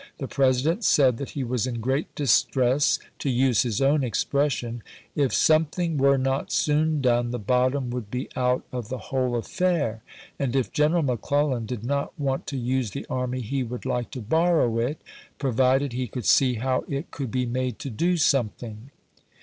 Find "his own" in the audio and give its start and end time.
3.61-4.03